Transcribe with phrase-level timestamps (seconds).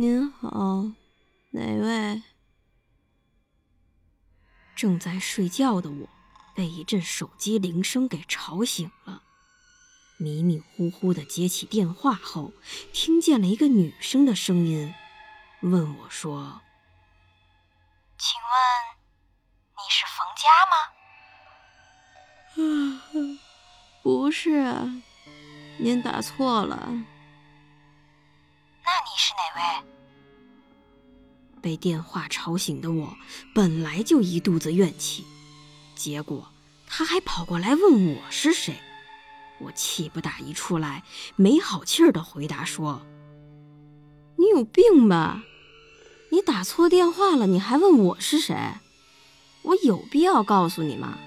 [0.00, 0.92] 您好，
[1.50, 2.22] 哪位？
[4.76, 6.08] 正在睡觉的我，
[6.54, 9.24] 被一阵手机铃声给吵醒了。
[10.16, 12.52] 迷迷糊糊的接起电话后，
[12.92, 14.94] 听见了一个女生的声音，
[15.62, 16.60] 问我说
[18.16, 18.54] ：“请问
[19.74, 20.46] 你是冯佳
[23.26, 23.34] 吗
[24.04, 25.02] ？”“不是，
[25.78, 26.88] 您打错了。”
[31.68, 33.14] 被电话吵醒的我，
[33.54, 35.22] 本来就一肚子怨气，
[35.94, 36.48] 结果
[36.86, 38.74] 他还跑过来问我是谁，
[39.60, 41.02] 我气不打一处来，
[41.36, 43.02] 没好气儿的回答说
[44.40, 45.42] ：“你有病吧？
[46.30, 48.56] 你打错电话了，你还问我是谁？
[49.60, 51.18] 我有必要告诉你吗？”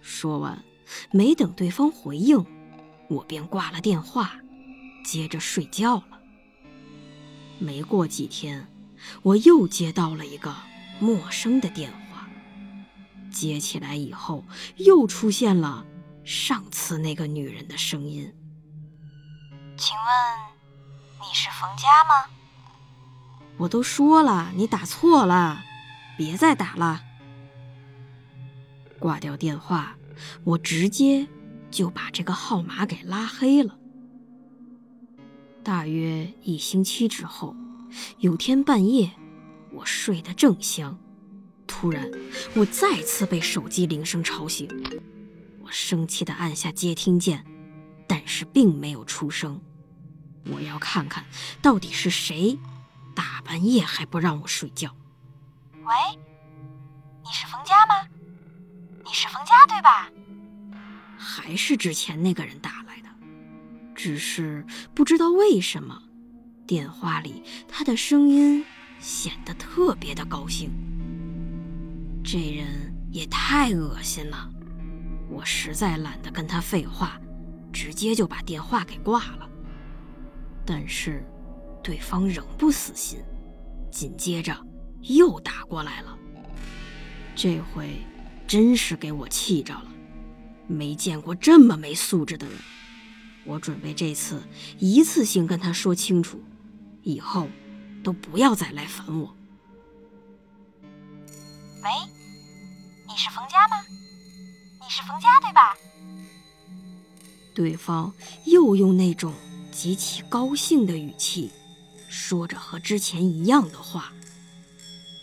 [0.00, 0.64] 说完，
[1.10, 2.42] 没等对方回应，
[3.10, 4.36] 我便挂了电话。
[5.04, 6.23] 接着睡觉了。
[7.64, 8.68] 没过几天，
[9.22, 10.54] 我又接到了一个
[11.00, 12.28] 陌生的电话。
[13.30, 14.44] 接起来以后，
[14.76, 15.84] 又出现了
[16.24, 18.32] 上次那个女人的声音
[19.76, 20.06] ：“请问
[21.20, 22.30] 你是冯佳吗？”
[23.56, 25.62] 我都说了，你打错了，
[26.16, 27.02] 别再打了。
[28.98, 29.96] 挂掉电话，
[30.44, 31.26] 我直接
[31.70, 33.78] 就把这个号码给拉黑了。
[35.64, 37.56] 大约一星期之后，
[38.18, 39.10] 有天半夜，
[39.72, 40.98] 我睡得正香，
[41.66, 42.06] 突然
[42.54, 44.68] 我再次被手机铃声吵醒。
[45.62, 47.46] 我生气地按下接听键，
[48.06, 49.58] 但是并没有出声。
[50.52, 51.24] 我要看看
[51.62, 52.58] 到底是谁，
[53.14, 54.94] 大半夜还不让我睡觉。
[55.72, 55.94] 喂，
[57.24, 58.06] 你是冯佳吗？
[59.02, 60.10] 你是冯佳对吧？
[61.16, 62.83] 还是之前那个人打的。
[64.04, 66.02] 只是不知道为什么，
[66.66, 68.62] 电话里他的声音
[69.00, 70.70] 显得特别的高兴。
[72.22, 74.46] 这人也太恶心了，
[75.30, 77.18] 我实在懒得跟他废话，
[77.72, 79.48] 直接就把电话给挂了。
[80.66, 81.24] 但是，
[81.82, 83.20] 对方仍不死心，
[83.90, 84.54] 紧接着
[85.00, 86.14] 又打过来了。
[87.34, 87.96] 这回
[88.46, 89.86] 真是给我气着了，
[90.66, 92.54] 没见过这么没素质的人。
[93.44, 94.42] 我准备这次
[94.78, 96.42] 一次性跟他说清楚，
[97.02, 97.48] 以后
[98.02, 99.36] 都不要再来烦我。
[101.82, 101.90] 喂，
[103.06, 103.84] 你是冯家吗？
[104.80, 105.76] 你是冯家对吧？
[107.54, 108.12] 对方
[108.46, 109.34] 又用那种
[109.70, 111.50] 极其高兴的语气，
[112.08, 114.12] 说着和之前一样的话。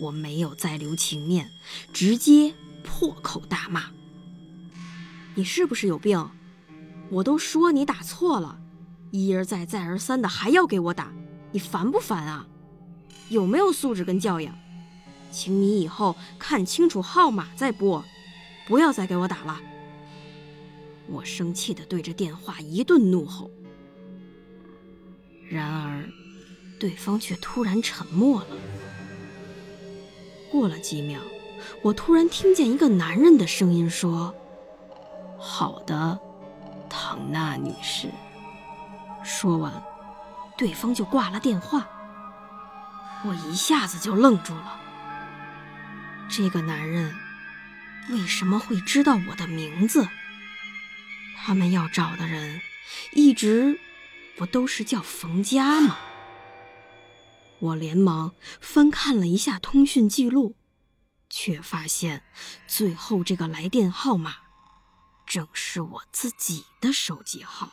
[0.00, 1.50] 我没有再留情面，
[1.92, 3.90] 直接破口大骂
[5.36, 6.30] ：“你是不是有病？”
[7.10, 8.58] 我都说你打错了，
[9.10, 11.12] 一而再再而三的还要给我打，
[11.52, 12.46] 你烦不烦啊？
[13.28, 14.54] 有没有素质跟教养？
[15.30, 18.04] 请你以后看清楚号码再拨，
[18.66, 19.60] 不要再给我打了。
[21.08, 23.50] 我生气的对着电话一顿怒吼，
[25.48, 26.08] 然而
[26.78, 28.46] 对方却突然沉默了。
[30.50, 31.20] 过了几秒，
[31.82, 34.34] 我突然听见一个男人的声音说
[35.38, 36.18] ：“好的。”
[36.96, 38.08] 唐娜女士
[39.24, 39.82] 说完，
[40.56, 41.88] 对方就挂了电话。
[43.24, 44.80] 我一下子就愣住了。
[46.28, 47.12] 这个男人
[48.10, 50.08] 为什么会知道我的名字？
[51.36, 52.60] 他们要找的人
[53.12, 53.80] 一直
[54.36, 55.98] 不都是叫冯佳吗？
[57.58, 60.54] 我连忙翻看了一下通讯记录，
[61.28, 62.22] 却发现
[62.68, 64.43] 最后这个来电号码。
[65.26, 67.72] 正是我自己的手机号。